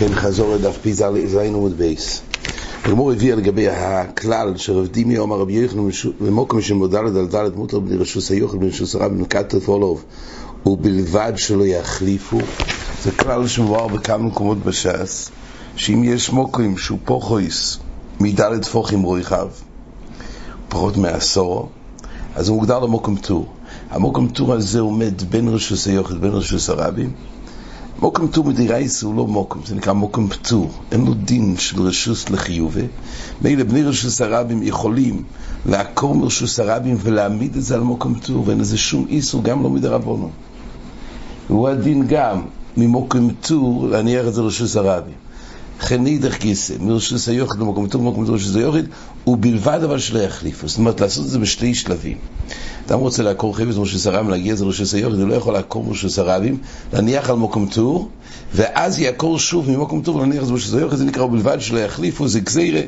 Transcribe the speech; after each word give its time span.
כן, 0.00 0.14
חזור 0.14 0.54
לדף 0.54 0.78
פי 0.82 0.94
זין 0.94 1.54
עמוד 1.54 1.76
בייס. 1.76 2.22
הגמור 2.84 3.12
הביאה 3.12 3.36
לגבי 3.36 3.68
הכלל 3.68 4.56
שרב 4.56 4.86
דימי 4.86 5.18
אומר 5.18 5.36
רבי 5.36 5.52
יוחנן 5.52 5.88
במוקם 6.20 6.60
שמודלת 6.60 7.16
על 7.16 7.26
דלת 7.26 7.56
מותר 7.56 7.78
בני 7.78 7.96
רשוס 7.96 8.30
היוכל 8.30 8.58
בני 8.58 8.68
רשוס 8.68 8.94
הרב 8.94 9.12
בן 9.12 9.24
כתף 9.24 9.68
אולוב 9.68 10.04
ובלבד 10.66 11.32
שלא 11.36 11.66
יחליפו 11.66 12.38
זה 13.02 13.10
כלל 13.10 13.46
שמבואר 13.48 13.88
בכמה 13.88 14.18
מקומות 14.18 14.58
בש"ס 14.58 15.30
שאם 15.76 16.04
יש 16.04 16.30
מוקרים 16.30 16.78
שהוא 16.78 16.98
פוחויס 17.04 17.78
מדלת 18.20 18.64
פוחים 18.64 19.02
רויחב 19.02 19.48
פחות 20.68 20.96
מעשור 20.96 21.68
אז 22.34 22.48
הוא 22.48 22.56
מוגדר 22.56 22.78
למוקם 22.78 23.16
טור 23.16 23.52
המוקם 23.90 24.28
טור 24.28 24.52
הזה 24.52 24.80
עומד 24.80 25.22
בין 25.30 25.48
רשוס 25.48 25.86
היוכל 25.86 26.18
בין 26.18 26.30
רשוס 26.30 26.70
הרבים 26.70 27.12
מוקם 27.98 28.28
פטור 28.28 28.44
מדירייס 28.44 29.02
הוא 29.02 29.14
לא 29.14 29.26
מוקם, 29.26 29.58
זה 29.66 29.74
נקרא 29.74 29.92
מוקם 29.92 30.28
פטור. 30.28 30.70
אין 30.92 31.04
לו 31.04 31.14
דין 31.14 31.56
של 31.58 31.82
רשוס 31.82 32.30
לחיובה. 32.30 32.80
מילא 33.42 33.64
בני 33.64 33.82
רשוס 33.82 34.20
הרבים 34.20 34.62
יכולים 34.62 35.22
לעקור 35.66 36.14
מרשוס 36.14 36.60
הרבים 36.60 36.96
ולהעמיד 37.02 37.56
את 37.56 37.62
זה 37.62 37.74
על 37.74 37.80
מוקם 37.80 38.14
פטור, 38.14 38.44
ואין 38.46 38.60
לזה 38.60 38.78
שום 38.78 39.06
איסור, 39.08 39.42
גם 39.42 39.62
לא 39.62 39.70
מדרבנו. 39.70 40.30
הוא 41.48 41.68
הדין 41.68 42.06
גם 42.06 42.40
ממוקם 42.76 43.30
פטור 43.30 43.88
להניח 43.88 44.26
את 44.26 44.34
זה 44.34 44.42
לרשוס 44.42 44.76
הרבים. 44.76 45.23
נידך 45.98 46.38
גיסא, 46.40 46.74
מרשוס 46.80 47.28
היוחד 47.28 47.58
למקום 47.58 47.88
טוב, 47.88 48.02
למקום 48.02 48.26
טוב 48.26 48.34
רשוס 48.34 48.56
היוחד, 48.56 48.82
ובלבד 49.26 49.80
אבל 49.84 49.98
שלא 49.98 50.18
יחליפו. 50.18 50.68
זאת 50.68 50.78
אומרת, 50.78 51.00
לעשות 51.00 51.24
את 51.24 51.30
זה 51.30 51.38
בשתי 51.38 51.74
שלבים. 51.74 52.16
אדם 52.86 52.98
רוצה 52.98 53.22
לעקור 53.22 53.56
חפץ 53.56 53.76
מרשוס 53.76 54.06
הרבים, 54.06 54.30
להגיע 54.30 54.52
את 54.52 54.58
זה 54.58 54.64
לרשוס 54.64 54.94
היוחד, 54.94 55.18
הוא 55.18 55.28
לא 55.28 55.34
יכול 55.34 55.52
לעקור 55.52 55.84
מרשוס 55.84 56.18
הרבים, 56.18 56.58
להניח 56.92 57.30
על 57.30 57.36
מקום 57.36 57.66
טור, 57.66 58.10
ואז 58.54 58.98
יעקור 58.98 59.38
שוב 59.38 59.70
ממקום 59.70 60.02
טור 60.02 60.16
ולהניח 60.16 60.42
את 60.42 60.46
זה 60.46 60.52
לרשוס 60.52 60.74
היוחד, 60.74 60.96
זה 60.96 61.04
נקרא 61.04 61.22
ובלבד 61.22 61.56
שלא 61.60 61.78
יחליפו, 61.78 62.28
זה 62.28 62.40
גזירה. 62.40 62.82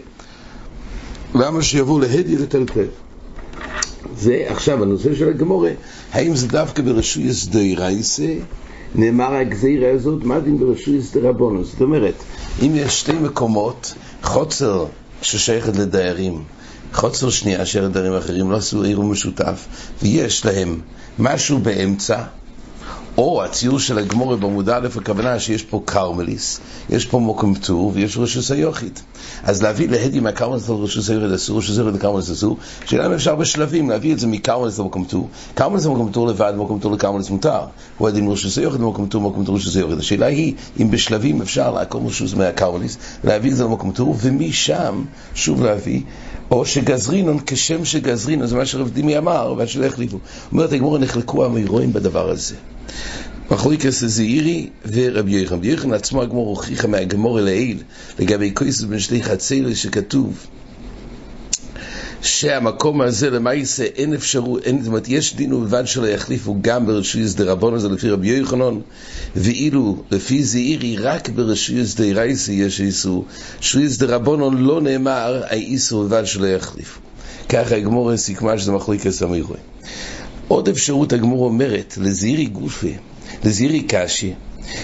למה 1.35 1.63
שיבואו 1.63 2.01
להדי 2.01 2.37
לטלטל? 2.37 2.87
זה 4.17 4.45
עכשיו 4.49 4.83
הנושא 4.83 5.15
של 5.15 5.29
הגמורה, 5.29 5.71
האם 6.13 6.37
זה 6.37 6.49
דווקא 6.49 6.83
ברשוי 6.83 7.31
הסדיירייסה? 7.31 8.33
נאמר 8.95 9.35
הגזירה 9.35 9.91
הזאת, 9.91 10.25
מה 10.25 10.41
דין 10.41 10.59
ברשוי 10.59 10.99
הסדרבונו? 10.99 11.65
זאת 11.65 11.81
אומרת, 11.81 12.15
אם 12.63 12.73
יש 12.75 13.01
שתי 13.01 13.13
מקומות, 13.13 13.95
חוצר 14.23 14.87
ששייכת 15.23 15.77
לדיירים, 15.77 16.43
חוצר 16.93 17.31
שנייה 17.31 17.67
שייכת 17.67 17.89
לדיירים 17.89 18.13
אחרים, 18.13 18.51
לא 18.51 18.57
עשו 18.57 18.83
עיר 18.83 19.01
משותף, 19.01 19.67
ויש 20.03 20.47
להם 20.47 20.81
משהו 21.19 21.59
באמצע, 21.59 22.23
או 23.19 23.45
הציור 23.45 23.79
של 23.79 23.99
הגמורה 23.99 24.37
בעמוד 24.37 24.69
א', 24.69 24.89
הכוונה 24.97 25.41
שיש 25.41 25.63
פה 25.63 25.83
קרמליס, 25.85 26.61
יש 26.91 27.07
פה 27.07 27.19
מוקם 27.19 27.55
טור 27.55 27.93
ויש 27.95 28.19
רשוס 28.19 28.51
היוכית. 28.51 29.03
אז 29.45 29.63
להביא 29.63 29.89
להדי 29.89 30.21
מהקרמליס 30.21 30.69
לרשוס 30.69 31.11
היוכית 31.11 31.31
אסור, 31.31 31.59
רשוס 31.59 31.79
היוכית 31.79 31.95
לקרמליס 31.95 32.31
אסור, 32.31 32.57
שאלה 32.85 33.07
אם 33.07 33.13
אפשר 33.13 33.35
בשלבים 33.35 33.91
להביא 33.91 34.13
את 34.13 34.19
זה 34.19 34.27
מקרמליס 34.27 34.79
למוקם 34.79 35.05
טור. 35.05 35.29
קרמליס 35.55 35.85
למוקם 35.85 36.13
טור 36.13 36.27
לבד, 36.27 36.53
מוקם 36.57 36.79
טור 36.79 36.93
לקרמליס 36.93 37.31
מותר. 37.31 37.61
הוא 37.99 38.09
הדין 38.09 38.29
רשוס 38.29 38.59
היוכית 38.59 38.81
למוקם 38.81 39.07
טור, 39.07 39.23
מוקם 39.23 39.45
טור 39.45 39.57
רשוס 39.57 39.77
היוכית. 39.77 39.99
השאלה 39.99 40.27
היא 40.27 40.55
אם 40.81 40.91
בשלבים 40.91 41.43
אפשר 41.43 41.73
לעקור 41.73 42.07
רשוס 42.07 42.35
מהקרמליס, 42.35 42.97
להביא 43.25 43.51
את 43.51 43.57
זה 43.57 43.65
למוקם 43.65 43.91
טור, 43.91 44.17
ומשם 44.21 45.05
שוב 45.35 45.65
להביא 45.65 46.01
או 46.51 46.67
שגזרינון 46.67 47.39
כשם 47.47 47.85
שגזרינון, 47.85 48.47
זה 48.47 48.57
מה 48.57 48.67
שרב 48.67 48.91
דימי 48.91 49.19
אמר, 49.19 49.55
ועד 49.57 49.69
שלא 49.69 49.87
החליפו. 49.87 50.19
אומרת 50.53 50.73
הגמורה 50.73 50.99
נחלקו 50.99 51.45
המאירואים 51.45 51.93
בדבר 51.93 52.31
הזה. 52.31 52.55
מחלוקס 53.51 54.05
זעירי 54.05 54.69
ורבי 54.93 55.33
יוחנן. 55.33 55.57
רבי 55.59 55.69
יוחנן 55.69 55.93
עצמו 55.93 56.23
הגמור 56.23 56.49
הוכיחה 56.49 56.89
מהגמור 56.89 57.41
לעיל 57.41 57.83
לגבי 58.19 58.51
כויסס 58.55 58.83
בין 58.83 58.99
שתי 58.99 59.23
חצי 59.23 59.75
שכתוב 59.75 60.47
שהמקום 62.23 63.01
הזה 63.01 63.31
למעשה 63.31 63.85
אין 63.85 64.15
אפשרות, 64.15 64.63
אין, 64.63 64.79
זאת 64.79 64.89
אומרת, 64.89 65.09
יש 65.09 65.37
דין 65.37 65.53
ובלבד 65.53 65.87
שלא 65.87 66.07
יחליפו 66.07 66.57
גם 66.61 66.87
ברשוי 66.87 67.29
שדה 67.29 67.45
רבונו, 67.45 67.79
זה 67.79 67.89
לפי 67.89 68.11
רבי 68.11 68.29
יוחנן, 68.29 68.79
ואילו 69.37 70.03
לפי 70.11 70.45
זעירי 70.45 70.97
רק 70.97 71.29
ברשוי 71.29 71.87
שדה 71.87 72.05
רייסי 72.05 72.53
יש 72.53 72.81
איסור, 72.81 73.25
שוי 73.61 73.91
שדה 73.91 74.17
רבונו 74.17 74.51
לא 74.51 74.81
נאמר 74.81 75.43
האיסור 75.47 76.03
בלבד 76.03 76.27
שלא 76.27 76.47
יחליפו. 76.47 77.01
ככה 77.49 77.77
הגמור 77.77 78.17
סיכמה 78.17 78.59
שזה 78.59 78.73
מחלוקס 78.73 79.23
המירוי. 79.23 79.59
עוד 80.49 80.69
אפשרות 80.69 81.13
הגמור 81.13 81.45
אומרת, 81.45 81.99
לזעירי 82.01 82.47
גופה, 82.47 82.87
לזעירי 83.45 83.83
קשי, 83.89 84.33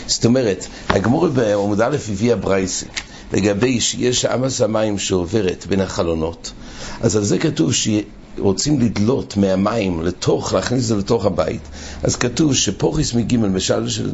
זאת 0.06 0.24
אומרת, 0.24 0.66
הגמור 0.88 1.28
בעמוד 1.28 1.80
א' 1.80 1.96
הביאה 2.10 2.36
ברייסה, 2.36 2.86
לגבי 3.32 3.80
שיש 3.80 4.24
עמס 4.24 4.60
המים 4.60 4.98
שעוברת 4.98 5.66
בין 5.68 5.80
החלונות, 5.80 6.52
אז 7.00 7.16
על 7.16 7.24
זה 7.24 7.38
כתוב 7.38 7.72
שרוצים 7.72 8.80
לדלות 8.80 9.36
מהמים 9.36 10.02
לתוך, 10.02 10.52
להכניס 10.52 10.82
את 10.82 10.88
זה 10.88 10.96
לתוך 10.96 11.26
הבית, 11.26 11.68
אז 12.02 12.16
כתוב 12.16 12.54
שפוריס 12.54 13.14
מגימל, 13.14 13.48
משל 13.48 13.88
של 13.88 14.10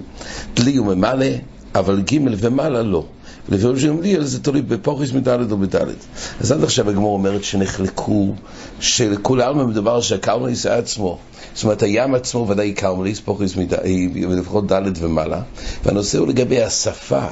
דלי 0.54 0.78
וממלא, 0.78 1.26
אבל 1.74 2.00
גימל 2.02 2.34
ומעלה 2.38 2.82
לא. 2.82 3.04
לפי 3.48 3.62
שאומרים 3.62 4.02
לי, 4.02 4.16
זה 4.26 4.42
תלוי 4.42 4.62
בפוריס 4.62 5.12
מדלת 5.12 5.52
או 5.52 5.56
בדלת. 5.56 5.96
אז 6.40 6.52
עד 6.52 6.64
עכשיו 6.64 6.90
הגמור 6.90 7.12
אומרת 7.12 7.44
שנחלקו, 7.44 8.34
שכל 8.80 9.40
העלמה 9.40 9.64
מדובר 9.64 10.00
שהקרמליס 10.00 10.66
עצמו, 10.66 11.18
זאת 11.54 11.64
אומרת 11.64 11.82
הים 11.82 12.14
עצמו 12.14 12.48
ודאי 12.48 12.72
קרמליס, 12.72 13.20
פוריס 13.20 13.56
מדלת, 13.56 13.82
לפחות 14.30 14.66
דלת 14.66 14.94
ומעלה, 15.00 15.42
והנושא 15.84 16.18
הוא 16.18 16.28
לגבי 16.28 16.62
השפה. 16.62 17.26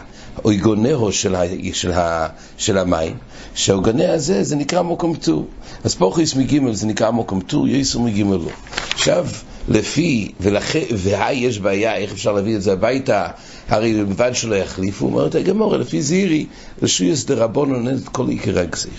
אויגונהו 0.44 1.12
של, 1.12 1.34
ה, 1.34 1.43
של, 1.72 1.93
ה, 1.93 2.28
של 2.56 2.78
המים, 2.78 3.16
שהאוגנה 3.55 4.12
הזה 4.12 4.44
זה 4.44 4.56
נקרא 4.56 4.82
מוקם 4.82 5.15
טור. 5.15 5.47
אז 5.84 5.94
פוכיס 5.94 6.34
מגימל 6.34 6.75
זה 6.75 6.87
נקרא 6.87 7.10
מוקם 7.10 7.41
טור, 7.41 7.69
יסו 7.69 8.03
מגימל 8.03 8.37
לא. 8.37 8.50
עכשיו, 8.94 9.26
לפי, 9.69 10.32
ולכן, 10.41 10.82
והי 10.94 11.34
יש 11.34 11.59
בעיה, 11.59 11.97
איך 11.97 12.12
אפשר 12.12 12.32
להביא 12.32 12.56
את 12.56 12.62
זה 12.62 12.72
הביתה, 12.72 13.28
הרי 13.69 13.94
לבד 13.94 14.31
שלא 14.34 14.54
יחליפו, 14.54 15.06
אומרת 15.06 15.34
הגמורה, 15.34 15.78
לפי 15.78 16.03
זירי, 16.03 16.47
רשויוס 16.82 17.25
דרבונו 17.25 17.88
אין 17.88 17.97
את 17.97 18.09
כל 18.09 18.28
עיקר 18.28 18.59
הגזיר. 18.59 18.93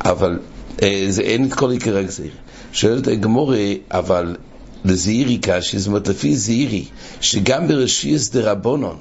אבל 0.00 0.38
אה, 0.82 1.06
זה 1.08 1.22
אין 1.22 1.44
את 1.44 1.54
כל 1.54 1.70
עיקר 1.70 1.96
הגזיר. 1.96 2.30
שואלת 2.72 3.06
הגמורה, 3.06 3.72
אבל 3.90 4.36
לזעירי 4.84 5.38
קשי, 5.42 5.78
זאת 5.78 5.88
אומרת, 5.88 6.08
לפי 6.08 6.36
זעירי, 6.36 6.84
שגם 7.20 7.68
ברשויוס 7.68 8.28
דרבונון, 8.30 8.96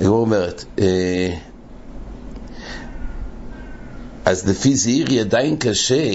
הגמור 0.00 0.20
אומרת, 0.20 0.64
אה, 0.78 1.34
אז 4.24 4.48
לפי 4.48 4.76
זעירי 4.76 5.20
עדיין 5.20 5.56
קשה, 5.56 6.12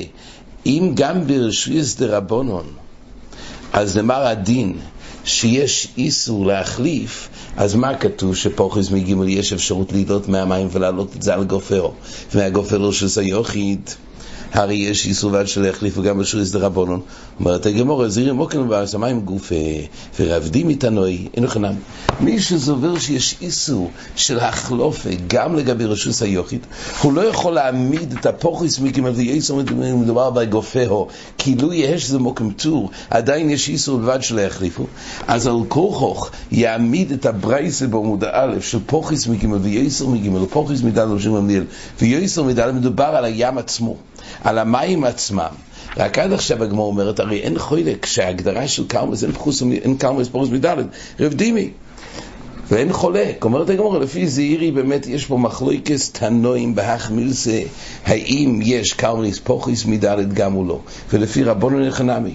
אם 0.65 0.91
גם 0.95 1.27
ברשויס 1.27 1.95
דרבונון, 1.95 2.65
אז 3.77 3.97
נאמר 3.97 4.27
הדין 4.27 4.77
שיש 5.25 5.87
איסור 5.97 6.45
להחליף, 6.45 7.29
אז 7.57 7.75
מה 7.75 7.95
כתוב 7.97 8.35
שפוכס 8.35 8.91
מגימל 8.91 9.27
יש 9.29 9.53
אפשרות 9.53 9.93
לדלות 9.93 10.27
מהמים 10.27 10.67
ולהעלות 10.71 11.15
את 11.15 11.21
זה 11.21 11.33
על 11.33 11.43
גופרו, 11.43 11.93
ומהגופרו 12.33 12.93
של 12.93 13.09
סיוכית 13.09 13.97
הרי 14.53 14.75
יש 14.75 15.05
איסור 15.05 15.31
ועד 15.33 15.47
שלא 15.47 15.67
יחליפו 15.67 16.01
גם 16.01 16.17
בשוריס 16.17 16.51
דרבנון. 16.51 17.01
אומרת 17.39 17.65
הגמור, 17.65 18.07
זירי 18.07 18.31
מוקן 18.31 18.67
בשמיים 18.69 19.21
גוף 19.21 19.51
ורבדים 20.19 20.69
איתנוי, 20.69 21.27
אין 21.33 21.47
חנם. 21.47 21.73
מי 22.19 22.41
שזובר 22.41 22.99
שיש 22.99 23.35
איסור 23.41 23.91
של 24.15 24.39
החלופה 24.39 25.09
גם 25.27 25.55
לגבי 25.55 25.85
רשוס 25.85 26.21
היוכית, 26.21 26.65
הוא 27.01 27.13
לא 27.13 27.21
יכול 27.21 27.53
להעמיד 27.53 28.13
את 28.19 28.25
הפוכיס 28.25 28.79
מכיוון 28.79 29.13
וייסור 29.15 29.61
מדובר 29.71 30.29
בגופהו, 30.29 31.07
כי 31.37 31.55
לו 31.55 31.73
יש 31.73 32.09
זה 32.09 32.19
מוקם 32.19 32.51
טור, 32.51 32.89
עדיין 33.09 33.49
יש 33.49 33.69
איסור 33.69 33.97
בלבד 33.97 34.21
שלא 34.21 34.41
יחליפו. 34.41 34.85
אז 35.27 35.47
על 35.47 35.59
כוכוך 35.67 36.31
יעמיד 36.51 37.11
את 37.11 37.25
הברייסה 37.25 37.87
בעמוד 37.87 38.23
א' 38.23 38.55
של 38.61 38.79
פוכיס 38.85 39.27
מגימל 39.27 39.57
וייסור 39.61 40.09
מגימל, 40.09 40.45
פוכיס 40.49 40.81
מדל 40.81 41.07
ראשים 41.09 41.35
המניאל, 41.35 41.63
וייסור 42.01 42.45
מדל 42.45 42.71
מדובר 42.71 43.03
על 43.03 43.25
הים 43.25 43.57
עצמו. 43.57 43.95
על 44.43 44.57
המים 44.57 45.03
עצמם. 45.03 45.49
רק 45.97 46.19
עד 46.19 46.33
עכשיו 46.33 46.63
הגמור 46.63 46.87
אומרת, 46.87 47.19
הרי 47.19 47.39
אין 47.39 47.59
חולק 47.59 48.05
שההגדרה 48.05 48.67
של 48.67 48.87
קרמס, 48.87 49.23
אין, 49.23 49.31
פחוס, 49.31 49.61
אין 49.61 49.97
קרמס 49.97 50.27
פרוס 50.27 50.49
מדלת, 50.49 50.85
רב 51.19 51.33
דימי. 51.33 51.69
ואין 52.71 52.93
חולק, 52.93 53.45
אומרת 53.45 53.69
הגמור, 53.69 53.97
לפי 53.97 54.27
זעירי 54.27 54.71
באמת 54.71 55.07
יש 55.07 55.25
פה 55.25 55.37
מחלוקס 55.37 56.11
תנועים 56.11 56.75
בהחמילסה, 56.75 57.61
האם 58.05 58.59
יש 58.63 58.93
קרמליס 58.93 59.39
פוכיס 59.39 59.85
מדלת 59.85 60.33
גם 60.33 60.55
או 60.55 60.63
לא, 60.63 60.79
ולפי 61.13 61.43
רבונו 61.43 61.79
נחנמי. 61.79 62.33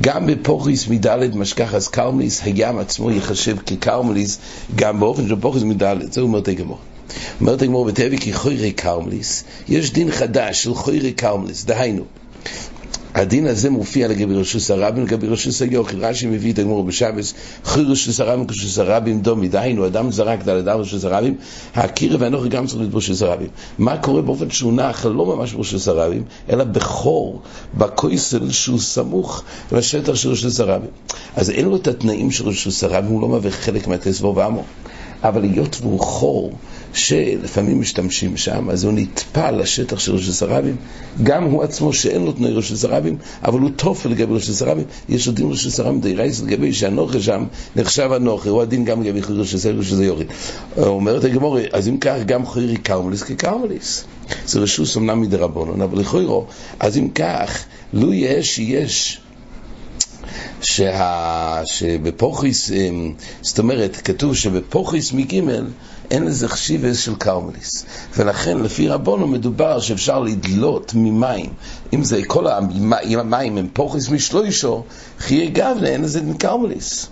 גם 0.00 0.26
בפוכיס 0.26 0.88
מדלת 0.88 1.34
משכחס 1.34 1.88
קרמליס, 1.88 2.42
הים 2.44 2.78
עצמו 2.78 3.10
ייחשב 3.10 3.56
כקרמליס, 3.66 4.38
גם 4.76 5.00
באופן 5.00 5.28
של 5.28 5.40
פוכיס 5.40 5.62
מדלת, 5.62 6.12
זה 6.12 6.20
אומרת 6.20 6.48
הגמור. 6.48 6.78
אומרת 7.40 7.62
הגמור 7.62 7.84
בטבע 7.84 8.16
כי 8.16 8.32
חוירי 8.32 8.72
קרמליס, 8.72 9.44
יש 9.68 9.92
דין 9.92 10.10
חדש 10.10 10.62
של 10.62 10.74
חוירי 10.74 11.12
קרמליס, 11.12 11.64
דהיינו, 11.64 12.04
הדין 13.16 13.46
הזה 13.46 13.70
מופיע 13.70 14.08
לגבי 14.08 14.34
רשוס 14.34 14.70
הרבים, 14.70 15.04
לגבי 15.04 15.26
רשוס 15.26 15.62
היוכי, 15.62 15.96
רש"י 15.96 16.26
מביא 16.26 16.52
את 16.52 16.58
הגמור 16.58 16.84
בשבס, 16.84 17.34
חי 17.64 17.80
רשוס 17.80 18.20
הרבים 18.20 18.46
כשרוס 18.46 18.78
הרבים 18.78 19.20
דומי, 19.20 19.48
דהיינו, 19.48 19.86
אדם 19.86 20.10
זרק 20.10 20.44
דל 20.44 20.56
אדם 20.56 20.80
רשוס 20.80 21.04
הרבים, 21.04 21.34
הקירב 21.74 22.20
ואנוכי 22.20 22.48
גם 22.48 22.66
צריך 22.66 22.78
להיות 22.78 22.92
ברשוס 22.92 23.22
הרבים. 23.22 23.48
מה 23.78 23.96
קורה 23.96 24.22
באופן 24.22 24.50
שהוא 24.50 24.72
נח, 24.72 25.06
לא 25.06 25.36
ממש 25.36 25.52
ברשוס 25.52 25.88
הרבים, 25.88 26.24
אלא 26.50 26.64
בחור, 26.64 27.42
בכויסל 27.74 28.50
שהוא 28.50 28.78
סמוך 28.78 29.42
לשטח 29.72 30.14
של 30.14 30.30
רשוס 30.30 30.60
הרבים. 30.60 30.90
אז 31.36 31.50
אין 31.50 31.64
לו 31.64 31.76
את 31.76 31.88
התנאים 31.88 32.30
של 32.30 32.48
רשוס 32.48 32.84
הרבים, 32.84 33.10
הוא 33.10 33.22
לא 33.22 33.28
מהווה 33.28 33.50
חלק 33.50 33.86
מהכסבו 33.86 34.34
ועמו. 34.36 34.64
אבל 35.22 35.42
היות 35.42 35.78
והוא 35.80 36.00
חור 36.00 36.52
שלפעמים 36.96 37.80
משתמשים 37.80 38.36
שם, 38.36 38.70
אז 38.70 38.84
הוא 38.84 38.92
נטפל 38.92 39.50
לשטח 39.50 39.98
של 39.98 40.14
ראש 40.14 40.42
הרבים, 40.42 40.76
גם 41.22 41.44
הוא 41.44 41.62
עצמו 41.62 41.92
שאין 41.92 42.24
לו 42.24 42.32
תנאי 42.32 42.52
ראש 42.52 42.84
הרבים, 42.84 43.16
אבל 43.44 43.60
הוא 43.60 43.70
תופל 43.76 44.08
לגבי 44.08 44.34
ראש 44.34 44.62
הרבים, 44.62 44.84
יש 45.08 45.26
עוד 45.26 45.36
דין 45.36 45.50
ראש 45.50 45.80
הרבים 45.80 46.00
די 46.00 46.14
רייס 46.14 46.42
לגבי 46.42 46.72
שהנוכה 46.72 47.20
שם 47.20 47.44
נחשב 47.76 48.12
הנוכה, 48.12 48.50
הוא 48.50 48.62
הדין 48.62 48.84
גם 48.84 49.02
לגבי 49.02 49.20
ראש 49.28 49.66
הרבים 49.66 49.82
שזה 49.82 50.04
יוריד. 50.04 50.26
אומרת 50.78 51.24
הגמורי, 51.24 51.66
אז 51.72 51.88
אם 51.88 51.96
כך 51.98 52.16
גם 52.26 52.46
חוירי 52.46 52.76
קרמליס 52.76 53.22
כקרמליס. 53.22 54.04
זה 54.46 54.60
רשוס 54.60 54.96
אמנם 54.96 55.20
מדי 55.20 55.36
רבונון, 55.36 55.82
אבל 55.82 55.98
לכוירו, 55.98 56.46
אז 56.80 56.98
אם 56.98 57.08
כך, 57.08 57.64
לו 57.92 58.12
יש 58.12 58.56
שיש 58.56 59.20
שה... 60.60 61.62
שבפוכיס, 61.64 62.70
אמ, 62.70 63.12
זאת 63.42 63.58
אומרת, 63.58 63.96
כתוב 63.96 64.36
שבפוכיס 64.36 65.12
מגימל 65.12 65.66
אין 66.10 66.24
לזה 66.24 66.48
חשיבס 66.48 66.98
של 66.98 67.14
קרמליס. 67.16 67.84
ולכן 68.16 68.58
לפי 68.58 68.88
רבונו 68.88 69.26
מדובר 69.26 69.80
שאפשר 69.80 70.20
לדלות 70.20 70.92
ממים. 70.94 71.50
אם 71.92 72.04
זה 72.04 72.20
כל 72.26 72.46
המים 72.46 73.58
הם 73.58 73.68
פוכיס 73.72 74.08
משלוישו, 74.08 74.84
חיי 75.18 75.48
גבנה 75.48 75.88
אין 75.88 76.02
לזה 76.02 76.20
קרמליס. 76.38 77.08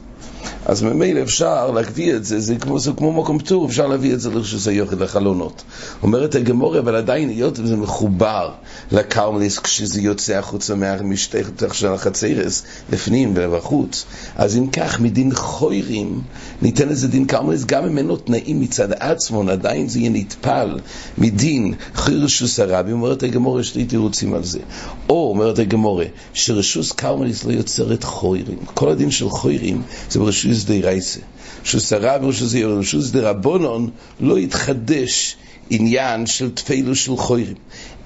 אז 0.67 0.83
ממילא 0.83 1.23
אפשר 1.23 1.71
להביא 1.71 2.15
את 2.15 2.25
זה, 2.25 2.41
זה 2.41 2.57
כמו, 2.57 2.79
זה 2.79 2.91
כמו 2.97 3.13
מקום 3.13 3.39
פטור, 3.39 3.67
אפשר 3.67 3.87
להביא 3.87 4.15
את 4.15 4.21
זה 4.21 4.31
לרשוס 4.31 4.69
היוחד 4.69 5.01
לחלונות. 5.01 5.63
אומרת 6.03 6.35
הגמורי, 6.35 6.79
אבל 6.79 6.97
עדיין 6.97 7.29
היות 7.29 7.59
וזה 7.59 7.77
מחובר 7.77 8.51
לקרמליס 8.93 9.59
כשזה 9.59 10.01
יוצא 10.01 10.33
החוצה 10.33 10.75
מהמשטח 10.75 11.73
של 11.73 11.93
החצרס, 11.93 12.63
לפנים 12.93 13.33
ובחוץ, 13.37 14.05
אז 14.37 14.57
אם 14.57 14.67
כך, 14.67 15.01
מדין 15.01 15.35
חוירים, 15.35 16.21
ניתן 16.63 16.89
לזה 16.89 17.09
דין 17.09 17.25
קרמליס, 17.25 17.65
גם 17.65 17.85
אם 17.85 17.99
אין 17.99 18.07
לו 18.07 18.17
תנאים 18.17 18.61
מצד 18.61 18.93
עצמו, 18.93 19.51
עדיין 19.51 19.89
זה 19.89 19.99
יהיה 19.99 20.11
נטפל 20.11 20.79
מדין 21.19 21.75
חירשוס 21.95 22.61
הרבי, 22.61 22.93
אומרת 22.93 23.23
הגמורי, 23.23 23.61
יש 23.61 23.75
לי 23.75 23.85
תירוצים 23.85 24.35
על 24.35 24.45
זה. 24.45 24.59
או, 25.09 25.29
אומרת 25.29 25.59
הגמורי, 25.59 26.07
שרשוס 26.33 26.93
קרמליס 26.93 27.45
לא 27.45 27.53
יוצרת 27.53 28.05
חוירים. 28.05 28.59
כל 28.75 28.89
הדין 28.89 29.11
של 29.11 29.29
חוירים 29.29 29.83
זה 30.11 30.21
ברשוס 30.21 30.54
די 30.63 30.83
רייסה. 30.83 31.21
רשוס 31.63 31.93
הרבי, 31.93 32.27
רשוס 32.27 32.55
יורד, 32.55 32.79
רשוס 32.79 33.11
די 33.11 33.21
רבונון, 33.21 33.91
לא 34.21 34.39
יתחדש 34.39 35.37
עניין 35.71 36.27
של 36.27 36.51
תפילו 36.51 36.95
של 36.95 37.17
חוירים. 37.17 37.57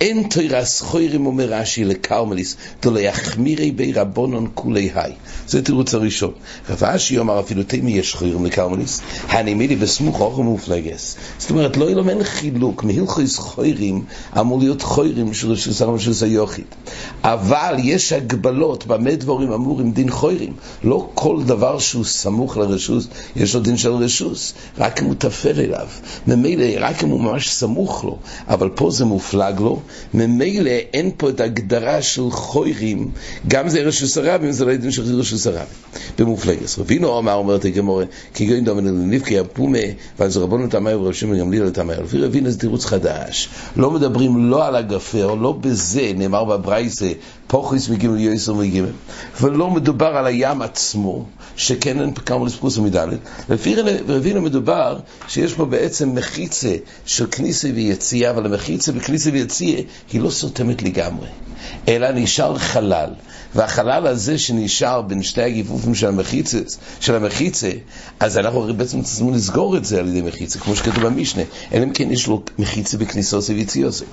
אין 0.00 0.28
תוירס 0.31 0.81
חוירים 0.81 1.26
אומר 1.26 1.44
רש"י 1.52 1.84
לקרמליס, 1.84 2.56
דלא 2.82 2.99
יחמירי 2.99 3.70
בי 3.70 3.93
רבונון 3.93 4.49
כולי 4.55 4.90
היי. 4.94 5.12
זה 5.49 5.62
תירוץ 5.62 5.94
הראשון. 5.94 6.32
רב 6.70 6.84
אשי 6.84 7.19
אומר 7.19 7.40
אפילו 7.40 7.62
תמי 7.62 7.90
יש 7.90 8.14
חוירים 8.14 8.44
לקרמליס, 8.44 9.00
הנמידי 9.28 9.76
בסמוך 9.76 10.20
אוכל 10.20 10.43
מופלגס. 10.43 11.16
זאת 11.38 11.50
אומרת, 11.50 11.76
לא 11.76 11.90
ילומן 11.90 12.25
חילוק, 12.25 12.84
מהילכויס 12.84 13.38
חוירים 13.38 14.04
אמור 14.40 14.58
להיות 14.58 14.82
חוירים 14.82 15.34
של 15.34 15.56
שרם 15.56 15.99
של 15.99 16.12
זיוכית. 16.12 16.75
אבל 17.22 17.75
יש 17.78 18.12
הגבלות 18.12 18.87
במה 18.87 19.14
דבורים 19.14 19.52
אמורים 19.52 19.93
דין 19.93 20.11
חוירים. 20.11 20.52
לא 20.84 21.08
כל 21.14 21.43
דבר 21.46 21.78
שהוא 21.78 22.04
סמוך 22.04 22.56
לרשוס, 22.56 23.08
יש 23.37 23.54
לו 23.54 23.61
דין 23.61 23.76
של 23.76 23.93
רשוס. 23.93 24.54
רק 24.78 25.00
אם 25.00 25.06
הוא 25.06 25.14
תפר 25.19 25.61
אליו. 25.61 25.87
ממילא, 26.26 26.66
רק 26.81 27.04
אם 27.04 27.08
הוא 27.08 27.20
ממש 27.20 27.48
סמוך 27.53 28.05
לו. 28.05 28.17
אבל 28.49 28.69
פה 28.75 28.91
זה 28.91 29.05
מופלג 29.05 29.61
לו. 29.61 29.81
ממילא 30.15 30.71
אין 30.71 31.11
פה 31.17 31.29
את 31.29 31.41
ההגדרה 31.41 32.03
של 32.03 32.31
חוירים, 32.31 33.11
גם 33.49 33.69
זה 33.69 33.81
רשוס 33.81 34.19
הרבים, 34.19 34.53
זה 34.53 34.65
לא 34.65 34.71
ידעים 34.71 34.91
של 34.91 35.19
רשוס 35.19 35.47
הרבים. 35.47 35.67
במופלגס. 36.19 36.79
רבינו 36.79 37.19
אמר, 37.19 37.35
אומרת 37.35 37.65
הגמורה, 37.65 38.05
כי 38.35 38.47
גוין 38.47 38.65
דומן 38.65 38.85
לנבקי 38.85 39.39
הפומה, 39.39 39.79
ואז 40.19 40.37
רבונו 40.37 40.67
תמאי 40.67 40.95
ורב 40.95 41.12
שמעון 41.12 41.39
גמליאל 41.39 41.71
תמאי. 41.71 41.97
לפי 42.05 42.19
רבינו 42.19 42.50
זה 42.50 42.59
תירוץ 42.59 42.85
חדש. 42.85 43.49
לא 43.77 43.91
מדברים 43.91 44.50
לא 44.50 44.67
על 44.67 44.77
הגפר, 44.77 45.35
לא 45.35 45.53
בזה, 45.53 46.12
נאמר 46.15 46.45
בברייסה, 46.45 47.12
פוכריס 47.49 47.89
מגימל 47.89 48.21
יויסר 48.21 48.55
מגימל. 48.55 48.93
ולא 49.41 49.71
מדובר 49.71 50.17
על 50.17 50.27
הים 50.27 50.62
עצמו, 50.62 51.25
שכן 51.56 52.00
אין 52.00 52.15
כמה 52.15 52.47
לספקוס 52.47 52.79
ומדלת. 52.79 53.19
לפי 53.49 53.75
רבינו 54.09 54.43
מדובר 54.43 54.99
שיש 55.29 55.55
פה 55.55 55.65
בעצם 55.65 56.15
מחיצה 56.15 56.75
של 57.06 57.27
כניסה 57.27 57.69
ויציאה, 57.75 58.31
אבל 58.31 58.47
המחיצה 58.47 58.93
בכניסה 58.93 59.31
ויציאה 59.33 59.81
היא 60.12 60.21
לא 60.21 60.31
סותמת 60.31 60.83
לגמרי, 60.83 61.29
אלא 61.89 62.11
נשאר 62.11 62.59
חלל. 62.59 63.11
והחלל 63.55 64.06
הזה 64.06 64.39
שנשאר 64.39 65.03
בין 65.03 65.23
שתי 65.23 65.43
הגיפופים 65.43 65.95
של 65.95 66.06
המחיצה, 66.06 66.59
של 67.00 67.15
המחיצה, 67.15 67.71
אז 68.21 68.39
אנחנו 68.39 68.75
בעצם 68.77 69.03
צריכים 69.03 69.35
לסגור 69.35 69.77
את 69.77 69.85
זה 69.85 69.99
על 69.99 70.09
ידי 70.09 70.21
מחיצה, 70.23 70.59
כמו 70.59 70.77
שכתוב 70.77 71.06
במשנה, 71.06 71.43
אלא 71.73 71.85
אם 71.85 71.93
כן 71.93 72.12
יש 72.12 72.27
לו 72.27 72.43
מחיצה 72.59 72.99
בכניסוסי 72.99 73.55
ויציוסי. 73.55 74.05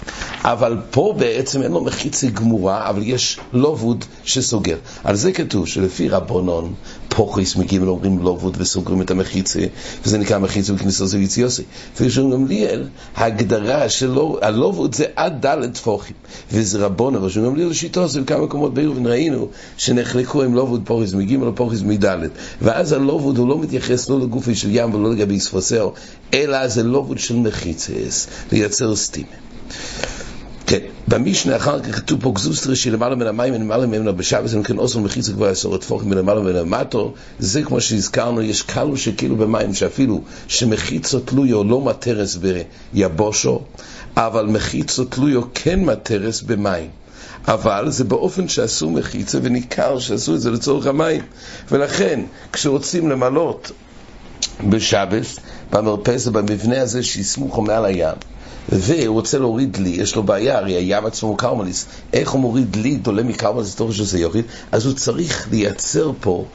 אבל 0.42 0.78
פה 0.92 1.16
בעצם 1.18 1.62
אין 1.62 1.72
לו 1.72 1.82
מחיצה 1.82 2.28
גמורה, 2.28 2.90
אבל 2.90 3.02
יש 3.04 3.25
לובוד 3.54 4.06
שסוגר. 4.24 4.78
על 5.04 5.16
זה 5.16 5.32
כתוב 5.32 5.68
שלפי 5.68 6.10
רבונון, 6.10 6.74
פוכריס 7.10 7.56
מגיעים 7.56 7.88
ואומרים 7.88 8.20
לובוד 8.20 8.58
וסוגרים 8.60 9.02
את 9.02 9.12
המחיצה, 9.12 9.60
וזה 10.06 10.18
נקרא 10.18 10.38
מחיצה 10.38 10.74
בכניסוסי 10.74 11.18
ויציוסי. 11.18 11.64
וישום 12.00 12.32
גמליאל, 12.32 12.88
ההגדרה 13.16 13.90
שלו, 13.90 14.38
הלובוד 14.42 14.96
זה 14.96 15.06
עד 15.16 15.46
ד' 15.46 15.74
טפוחים, 15.74 16.16
וזה 16.52 16.86
רבונון, 16.86 17.24
וישום 17.24 17.46
גמליאל 17.46 17.70
לשיטו, 17.70 18.08
זה 18.08 18.22
בכמה 18.22 18.42
מקומות 18.42 18.74
בעיר 18.74 18.92
ונראי 18.92 19.26
ראינו 19.26 19.48
שנחלקו 19.78 20.44
עם 20.44 20.54
לובוד 20.54 20.82
פוריס 20.86 21.14
מג' 21.14 21.42
או 21.42 21.56
פוריס 21.56 21.82
מד' 21.82 22.06
ואז 22.62 22.92
הלובוד 22.92 23.38
הוא 23.38 23.48
לא 23.48 23.60
מתייחס 23.60 24.10
לא 24.10 24.20
לגופי 24.20 24.56
של 24.56 24.68
ים 24.72 24.94
ולא 24.94 25.12
לגבי 25.12 25.40
ספוסר 25.40 25.90
אלא 26.34 26.68
זה 26.68 26.84
לובוד 26.84 27.20
של 27.20 27.36
מחיצס 27.36 28.28
לייצר 28.52 28.96
סטימה 28.96 29.36
במשנה 31.08 31.56
אחר 31.56 31.80
כך 31.80 31.96
כתוב 31.96 32.22
פה 32.22 32.32
גזוסטרי 32.32 32.76
שלמעלה 32.76 33.16
מן 33.16 33.28
המים 33.28 33.54
ולמעלה 33.54 33.86
ממנו 33.86 34.16
בשבס, 34.16 34.54
אם 34.56 34.64
כן 34.64 34.78
אוסר 34.78 35.00
מחיצה 35.00 35.34
כבר 35.34 35.50
עשור 35.50 35.78
טפוחים 35.78 36.10
מלמעלה 36.10 36.40
ולמטו, 36.40 37.14
זה 37.40 37.64
כמו 37.64 37.82
שהזכרנו, 37.82 38.42
יש 38.42 38.62
קלו 38.62 38.98
שכאילו 38.98 39.36
במים, 39.36 39.74
שאפילו 39.74 40.22
שמחיצו 40.48 41.20
תלויו 41.20 41.64
לא 41.64 41.82
מטרס 41.82 42.38
ביבושו, 42.94 43.62
אבל 44.18 44.46
מחיצו 44.46 45.06
תלויו 45.06 45.42
כן 45.54 45.80
מטרס 45.80 46.42
במים. 46.42 46.90
אבל 47.48 47.92
זה 47.92 48.04
באופן 48.04 48.48
שעשו 48.48 48.90
מחיצה 48.90 49.40
וניכר 49.42 50.00
שעשו 50.00 50.36
את 50.36 50.42
זה 50.42 50.52
לצורך 50.52 50.88
המים 50.88 51.22
ולכן 51.72 52.20
כשרוצים 52.54 53.10
למלות 53.10 53.72
בשבס 54.70 55.40
במרפסת 55.72 56.32
במבנה 56.32 56.82
הזה 56.82 57.04
שיסמוכו 57.04 57.62
מעל 57.62 57.86
הים 57.86 58.16
והוא 58.70 59.14
רוצה 59.14 59.40
להוריד 59.40 59.78
לי, 59.78 59.90
יש 59.90 60.16
לו 60.16 60.24
בעיה, 60.24 60.58
הרי 60.58 60.74
הים 60.74 61.06
עצמו 61.06 61.30
הוא 61.30 61.38
קרמליס, 61.38 61.86
איך 62.14 62.30
הוא 62.30 62.42
מוריד 62.42 62.76
לי, 62.76 62.96
דולה 62.96 63.24
מקרמליס 63.24 63.76
לתוך 63.76 63.94
שזה 63.94 64.20
יוריד? 64.20 64.46
אז 64.72 64.86
הוא 64.86 64.94
צריך 64.94 65.48
לייצר 65.52 66.12
פה 66.20 66.46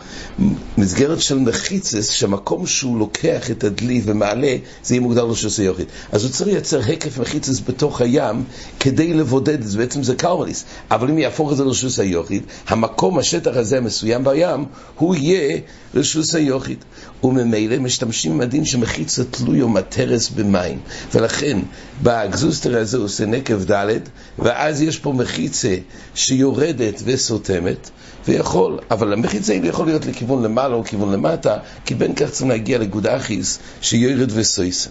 מסגרת 0.79 1.21
של 1.21 1.39
מחיצס, 1.39 2.11
שהמקום 2.11 2.67
שהוא 2.67 2.99
לוקח 2.99 3.51
את 3.51 3.65
הדלי 3.65 4.03
ומעלה, 4.05 4.57
זה 4.83 4.95
יהיה 4.95 5.01
מוגדר 5.01 5.25
לו 5.25 5.37
שזה 5.37 5.65
יוריד. 5.65 5.87
אז 6.13 6.25
הוא 6.25 6.33
צריך 6.33 6.51
לייצר 6.51 6.81
היקף 6.83 7.19
מחיצס 7.19 7.61
בתוך 7.69 8.01
הים, 8.01 8.45
כדי 8.81 9.15
לבודד 9.15 9.61
את 9.61 9.69
זה, 9.69 9.79
בעצם 9.79 10.03
זה 10.03 10.15
קרמליס. 10.15 10.65
אבל 10.91 11.11
אם 11.11 11.19
יהפוך 11.19 11.53
את 11.53 11.57
זה 11.57 11.65
לרשוס 11.65 11.99
היוחיד, 11.99 12.43
המקום, 12.69 13.19
השטח 13.19 13.57
הזה 13.57 13.79
המסוים 13.79 14.25
בים, 14.25 14.65
הוא 14.97 15.15
יהיה 15.15 15.59
רשוס 15.95 16.35
היוחיד. 16.35 16.85
וממילא 17.25 17.79
משתמשים 17.79 18.41
הדין 18.41 18.65
שמחיצה 18.65 19.25
תלוי 19.25 19.63
או 19.63 19.69
מטרס 19.69 20.29
במים. 20.29 20.79
ולכן, 21.15 21.59
בגזוסטר 22.03 22.79
הזה 22.79 22.97
הוא 22.97 23.05
עושה 23.05 23.27
נקב 23.27 23.73
ד', 23.73 23.99
ואז 24.39 24.83
יש 24.83 24.99
פה 24.99 25.13
מחיצה 25.13 25.75
שיורדת 26.15 27.03
וסותמת, 27.05 27.91
ויכול, 28.29 28.79
אבל 28.91 29.13
המחיצה 29.13 29.53
היא 29.53 29.63
יכול 29.65 29.87
להיות 29.87 30.07
לכיוון 30.07 30.43
למעלה 30.43 30.75
או 30.75 30.81
לכיוון 30.81 31.13
למטה, 31.13 31.57
כי 31.85 31.95
בין 31.95 32.15
כך 32.15 32.31
צריכים 32.31 32.49
להגיע 32.49 32.79
לגודאחיס 32.79 33.59
שיורד 33.81 34.31
וסויסה. 34.35 34.91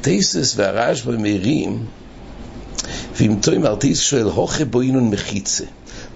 טייסס 0.00 0.54
והרעש 0.56 1.02
במהירים, 1.02 1.84
ואם 3.16 3.36
תוי 3.42 3.58
מרטיס 3.58 4.00
שואל, 4.00 4.22
הוכה 4.22 4.64
בוינון 4.64 5.10
מחיצה. 5.10 5.64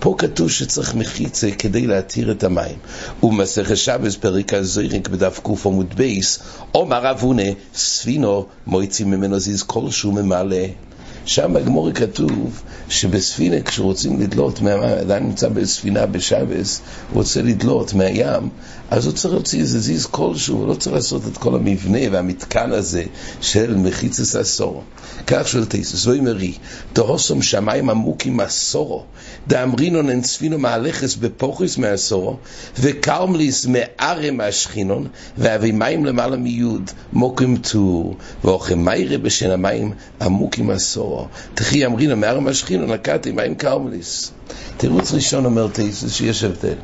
פה 0.03 0.15
כתוב 0.19 0.51
שצריך 0.51 0.95
מחיצה 0.95 1.51
כדי 1.59 1.87
להתיר 1.87 2.31
את 2.31 2.45
המים. 2.45 2.77
ומסכת 3.23 3.77
שבס 3.77 4.17
פרק 4.17 4.55
הזוירק 4.55 5.09
בדף 5.09 5.39
קוף 5.39 5.67
עמוד 5.67 5.95
בייס, 5.95 6.39
אומר 6.75 7.11
אבונה, 7.11 7.43
ספינו 7.75 8.47
מויצים 8.67 9.11
ממנו 9.11 9.39
זיז 9.39 9.63
כלשהו 9.63 10.13
ממלא. 10.13 10.57
שם 11.27 11.55
בגמורי 11.55 11.93
כתוב 11.93 12.63
שבספינה, 12.89 13.61
כשרוצים 13.61 14.21
לדלות, 14.21 14.61
אדם 15.03 15.25
נמצא 15.25 15.49
בספינה 15.49 16.07
בשבס, 16.07 16.81
רוצה 17.13 17.43
לדלות 17.43 17.95
מהים, 17.95 18.49
אז 18.91 19.07
הוא 19.07 19.15
צריך 19.15 19.35
להוציא 19.35 19.61
איזה 19.61 19.81
זיז 19.81 20.07
כלשהו, 20.07 20.57
הוא 20.57 20.69
לא 20.69 20.75
צריך 20.75 20.95
לעשות 20.95 21.23
את 21.27 21.39
כל 21.39 21.55
המבנה 21.55 21.99
והמתקן 22.11 22.73
הזה 22.73 23.05
של 23.41 23.77
מחיצס 23.77 24.37
עשור. 24.37 24.85
כך 25.27 25.49
שואל 25.49 25.65
תייסוס, 25.65 26.07
ואומרי, 26.07 26.53
תהוסום 26.93 27.43
שמיים 27.43 27.91
עמוקים 27.91 28.41
עשורו, 28.41 29.05
דאמרינון 29.49 30.11
אין 30.11 30.21
צפינו 30.21 30.59
מהלכס 30.59 31.15
בפוכס 31.15 31.79
מעשורו, 31.79 32.37
וקרמליס 32.81 33.67
מערם 33.67 34.37
מהשכינון, 34.37 35.07
ואבי 35.39 35.73
מים 35.73 36.05
למעלה 36.05 36.37
מיוד, 36.37 36.91
מוקים 37.13 37.57
טור, 37.57 38.17
ואוכם 38.45 38.85
מיירה 38.85 39.19
בשן 39.19 39.51
המים 39.51 39.93
עמוקים 40.21 40.71
עשורו. 40.71 41.12
תחי 41.55 41.87
אמרינון 41.87 42.21
מערם 42.21 42.45
מהשכינון, 42.45 42.91
נקעתי 42.91 43.33
מים 43.33 43.55
קרמליס. 43.55 44.33
תירוץ 44.77 45.13
ראשון 45.13 45.45
אומר 45.45 45.69
תייסוס 45.69 46.13
שיש 46.13 46.45
הבדל. 46.45 46.75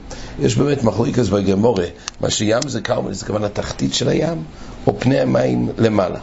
יש 0.40 0.56
באמת 0.56 0.85
מחלוקס 0.85 1.28
בגמורה, 1.28 1.87
מה 2.20 2.30
שים 2.30 2.68
זה 2.68 2.80
קרמליס, 2.80 3.18
זה 3.20 3.26
כוונה 3.26 3.49
תחתית 3.49 3.94
של 3.94 4.08
הים, 4.08 4.42
או 4.87 5.00
פני 5.00 5.20
המים 5.20 5.68
למעלה. 5.78 6.20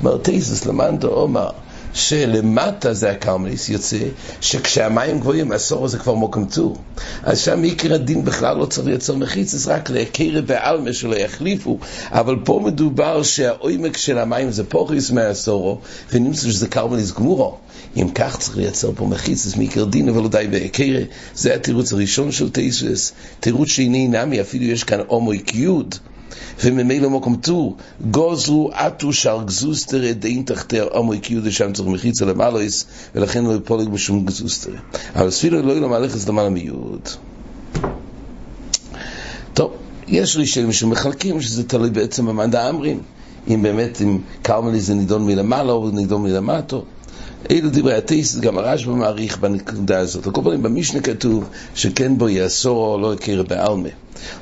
אומר 0.00 0.16
תייסוס 0.16 0.66
למאן 0.66 0.98
דאמר 0.98 1.50
שלמטה 1.94 2.94
זה 2.94 3.10
הקרמליס, 3.10 3.68
יוצא 3.68 3.98
שכשהמים 4.40 5.20
גבוהים, 5.20 5.52
הסורו 5.52 5.88
זה 5.88 5.98
כבר 5.98 6.14
מוקם 6.14 6.46
צור. 6.46 6.76
אז 7.22 7.38
שם 7.38 7.62
עיקר 7.62 7.94
הדין 7.94 8.24
בכלל 8.24 8.56
לא 8.56 8.66
צריך 8.66 8.86
לייצר 8.86 9.14
מחיצס, 9.14 9.66
רק 9.66 9.90
להכיר 9.90 10.42
בעלמה 10.42 10.92
שלא 10.92 11.16
יחליפו. 11.16 11.78
אבל 12.10 12.36
פה 12.44 12.60
מדובר 12.64 13.22
שהעומק 13.22 13.96
של 13.96 14.18
המים 14.18 14.50
זה 14.50 14.64
פוכריס 14.64 15.10
מהסורו, 15.10 15.78
ונמצא 16.12 16.50
שזה 16.50 16.68
קרמליס 16.68 17.12
גמורו. 17.12 17.56
אם 17.96 18.08
כך 18.14 18.38
צריך 18.38 18.56
לייצר 18.56 18.90
פה 18.96 19.06
מחיצס 19.06 19.56
מעיקר 19.56 19.84
דין, 19.84 20.08
אבל 20.08 20.22
לא 20.22 20.28
די. 20.28 20.46
זה 21.34 21.54
התירוץ 21.54 21.92
הראשון 21.92 22.32
של 22.32 22.50
תייסס. 22.50 23.12
תירוץ 23.40 23.68
שני 23.68 24.08
נמי, 24.08 24.40
אפילו 24.40 24.64
יש 24.64 24.84
כאן 24.84 25.00
הומויק 25.06 25.54
יוד. 25.54 25.94
וממילא 26.64 27.10
מקום 27.10 27.36
טור, 27.36 27.76
גוזרו 28.10 28.70
עטו 28.72 29.12
שר 29.12 29.42
גזוסטר 29.44 30.12
דין 30.12 30.42
תחתר 30.42 30.88
עמו 30.94 31.12
הקיעו 31.12 31.50
שם 31.50 31.72
צריך 31.72 31.88
מחיצה 31.88 32.24
למעלויס 32.24 32.84
ולכן 33.14 33.44
לא 33.44 33.54
יפולג 33.54 33.88
בשום 33.88 34.26
גזוסטר 34.26 34.70
אבל 35.16 35.30
ספירו 35.30 35.62
לא 35.62 35.72
ילום 35.72 35.92
הלכס 35.92 36.28
למעלה 36.28 36.48
מיוד. 36.48 37.08
טוב, 39.54 39.72
יש 40.08 40.36
ראשונים 40.36 40.72
שמחלקים 40.72 41.40
שזה 41.40 41.68
תלוי 41.68 41.90
בעצם 41.90 42.26
במדע 42.26 42.62
האמרים. 42.62 43.00
אם 43.48 43.62
באמת, 43.62 44.02
אם 44.02 44.18
קרמלי 44.42 44.80
זה 44.80 44.94
נידון 44.94 45.26
מלמעלה 45.26 45.72
או 45.72 45.90
נידון 45.90 46.22
מלמטו 46.22 46.84
אלו 47.50 47.68
דברי 47.72 47.94
הטייסט, 47.94 48.40
גם 48.40 48.58
הרשב"א 48.58 48.92
מעריך 48.92 49.38
בנקודה 49.38 49.98
הזאת. 49.98 50.26
על 50.26 50.32
כל 50.32 50.42
פנים, 50.44 50.62
במשנה 50.62 51.00
כתוב 51.00 51.48
שכן 51.74 52.18
בו 52.18 52.28
יאסור 52.28 52.94
או 52.94 53.00
לא 53.00 53.14
יכיר 53.14 53.42
בעלמה. 53.42 53.88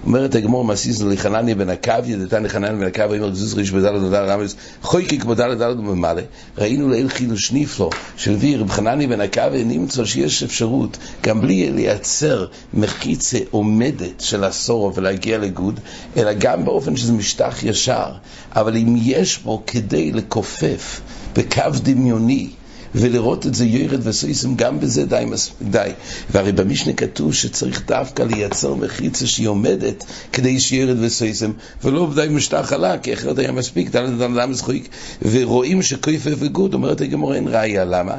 אומרת 0.04 0.35
הגמור 0.35 0.64
מעשיס 0.64 1.00
לחנניה 1.00 1.54
בן 1.54 1.71
עקביה, 1.71 2.16
דתן 2.16 2.42
לחנניה 2.42 2.73
בן 2.73 2.87
עקביה, 2.87 3.19
אומר 3.21 3.30
גזוז 3.30 3.54
ריש 3.54 3.71
בדלת 3.71 4.02
ודלת 4.02 4.28
רמז, 4.28 4.57
חויקי 4.83 5.19
כמו 5.19 5.35
דלת 5.35 5.59
דלת 5.59 5.76
וממלא. 5.76 6.23
ראינו 6.59 6.88
לאל 6.88 7.09
חידוש 7.09 7.52
ניפלו 7.52 7.90
של 8.16 8.35
וי 8.35 8.57
רב 8.57 8.71
חנניה 8.71 9.09
בן 9.09 9.21
עקביה, 9.21 9.64
נמצא 9.64 10.04
שיש 10.04 10.42
אפשרות, 10.42 10.99
גם 11.23 11.40
בלי 11.40 11.71
לייצר 11.71 12.47
מחיצה 12.75 13.38
עומדת 13.50 14.21
של 14.21 14.45
הסורו 14.45 14.95
ולהגיע 14.95 15.38
לגוד, 15.38 15.80
אלא 16.16 16.33
גם 16.33 16.64
באופן 16.64 16.97
שזה 16.97 17.12
משטח 17.12 17.62
ישר. 17.62 18.12
אבל 18.57 18.76
אם 18.76 18.95
יש 18.99 19.38
בו 19.38 19.62
כדי 19.66 20.12
לכופף 20.12 21.00
בקו 21.37 21.71
דמיוני, 21.83 22.50
ולראות 22.95 23.47
את 23.47 23.55
זה 23.55 23.65
ירד 23.65 24.07
וסויסם, 24.07 24.55
גם 24.55 24.81
בזה 24.81 25.07
די 25.07 25.25
די. 25.63 25.91
והרי 26.31 26.53
במשנה 26.53 26.93
כתוב 26.93 27.35
שצריך 27.35 27.83
דווקא 27.87 28.23
לייצר 28.23 28.75
מחיצה 28.75 29.27
שהיא 29.27 29.49
עומדת 29.49 30.05
כדי 30.33 30.61
שירד 30.61 30.97
וסויסם, 31.01 31.51
ולא 31.85 32.11
די 32.15 32.27
משטח 32.31 32.67
חלק, 32.69 33.03
כי 33.03 33.15
אחרת 33.15 33.39
היה 33.39 33.53
מספיק, 33.53 33.91
דלת 33.91 34.19
דלת 34.19 34.35
דלת 34.35 34.55
זכויק, 34.55 34.89
ורואים 35.23 35.83
שכויפה 35.83 36.31
וגוד, 36.39 36.75
אומרת 36.75 37.01
הגמורה 37.01 37.37
אין 37.37 37.49
ראיה, 37.49 37.85
למה? 37.85 38.15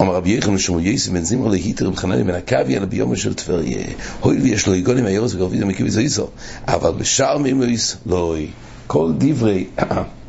אמר 0.00 0.14
רבי 0.14 0.30
יחנן 0.30 0.58
שמו 0.58 0.80
יסי 0.80 1.10
בן 1.10 1.24
זמר 1.24 1.48
להיטר 1.48 1.86
רב 1.86 1.96
חנניה 1.96 2.24
בן 2.24 2.34
עקביה 2.34 2.78
אלא 2.78 2.86
ביומו 2.86 3.16
של 3.16 3.34
טבריה. 3.34 3.78
הואיל 4.20 4.40
ויש 4.42 4.66
לו 4.66 4.74
יגולים 4.74 5.06
היורס 5.06 5.34
וגרביד 5.34 5.62
המקיבי 5.62 5.90
זויסו, 5.90 6.26
אבל 6.68 6.90
בשאר 6.90 7.38
מימויס 7.38 7.96
לא 8.06 8.36
כל 8.86 9.12
דברי 9.18 9.66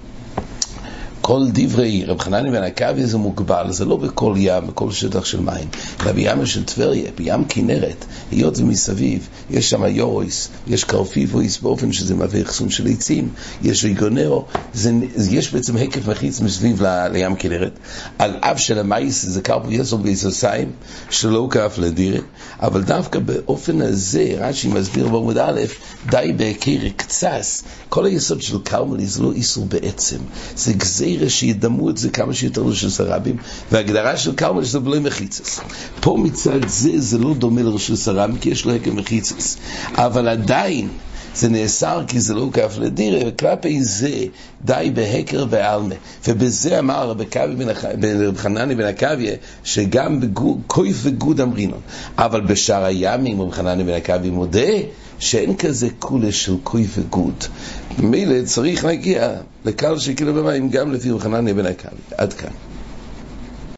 כל 1.31 1.47
דברי 1.53 2.05
רב 2.05 2.19
חנני 2.19 2.51
בן 2.51 2.63
עכבי 2.63 3.05
זה 3.05 3.17
מוגבל, 3.17 3.71
זה 3.71 3.85
לא 3.85 3.97
בכל 3.97 4.33
ים, 4.37 4.67
בכל 4.67 4.91
שטח 4.91 5.25
של 5.25 5.39
מים, 5.39 5.67
אלא 6.01 6.11
בים 6.11 6.45
של 6.45 6.63
טבריה, 6.63 7.11
בים 7.15 7.45
כנרת, 7.45 8.05
היות 8.31 8.57
ומסביב 8.57 9.27
יש 9.49 9.69
שם 9.69 9.83
יורויס, 9.85 10.49
יש 10.67 10.83
קרפיבויס 10.83 11.59
באופן 11.59 11.91
שזה 11.91 12.15
מהווה 12.15 12.41
אחסון 12.41 12.69
של 12.69 12.87
עצים, 12.87 13.29
יש 13.63 13.83
ריגונרו, 13.83 14.45
זה, 14.73 14.91
יש 15.31 15.53
בעצם 15.53 15.75
היקף 15.75 16.07
מחיץ 16.07 16.39
מסביב 16.39 16.83
ל, 16.83 17.07
לים 17.07 17.35
כנרת, 17.35 17.79
על 18.19 18.35
אף 18.41 18.59
של 18.59 18.79
המייס 18.79 19.25
זה 19.25 19.41
יסו 19.69 19.97
ביסוסיים, 19.97 20.71
שלא 21.09 21.47
כאף 21.51 21.77
לדירה, 21.77 22.19
אבל 22.61 22.81
דווקא 22.81 23.19
באופן 23.19 23.81
הזה, 23.81 24.35
רש"י 24.39 24.67
מסביר 24.67 25.07
בעמוד 25.07 25.37
א', 25.37 25.61
די 26.09 26.33
בהכיר 26.37 26.89
קצס, 26.95 27.63
כל 27.89 28.05
היסוד 28.05 28.41
של 28.41 28.57
קרמלי 28.63 29.05
זה 29.05 29.23
לא 29.23 29.31
איסור 29.31 29.65
בעצם, 29.65 30.17
זה 30.55 30.73
גזיר 30.73 31.20
כנראה 31.21 31.29
שידמו 31.29 31.89
את 31.89 31.97
זה 31.97 32.09
כמה 32.09 32.33
שיותר 32.33 32.63
לרשוס 32.63 33.01
הרבים, 33.01 33.37
והגדרה 33.71 34.17
של 34.17 34.35
קרמל 34.35 34.63
שזה 34.63 34.79
בלי 34.79 34.99
מחיצס. 34.99 35.59
פה 35.99 36.17
מצד 36.23 36.67
זה, 36.67 36.91
זה 36.95 37.17
לא 37.17 37.33
דומה 37.33 37.61
לרשוס 37.61 38.07
הרבים, 38.07 38.37
כי 38.37 38.49
יש 38.49 38.65
לו 38.65 38.75
הקם 38.75 38.95
מחיצס. 38.95 39.57
אבל 39.95 40.27
עדיין, 40.27 40.87
זה 41.35 41.49
נאסר 41.49 42.03
כי 42.07 42.19
זה 42.19 42.33
לא 42.33 42.49
כף 42.53 42.75
לדירה, 42.79 43.19
וכלפי 43.27 43.83
זה 43.83 44.25
די 44.65 44.91
בהקר 44.93 45.45
ועלמה. 45.49 45.95
ובזה 46.27 46.79
אמר 46.79 47.09
רב 47.09 48.37
חנני 48.37 48.75
בן 48.75 48.85
עקביה, 48.85 49.33
שגם 49.63 50.19
בכויף 50.19 50.97
וגוד 51.03 51.41
אמרינון. 51.41 51.81
אבל 52.17 52.41
בשאר 52.41 52.83
הימים 52.83 53.41
רב 53.41 53.51
חנני 53.51 53.83
בן 53.83 53.93
עקביה 53.93 54.31
מודה 54.31 54.71
שאין 55.21 55.55
כזה 55.55 55.87
כולה 55.99 56.31
של 56.31 56.55
כוי 56.63 56.87
וגוד. 56.97 57.43
ממילא 57.97 58.45
צריך 58.45 58.85
להגיע 58.85 59.33
לקהל 59.65 59.99
שכאילו 59.99 60.33
במים 60.33 60.69
גם 60.69 60.91
לפי 60.93 61.09
חנניה 61.19 61.53
בן 61.53 61.65
עקביה. 61.65 61.91
עד 62.17 62.33
כאן. 62.33 62.51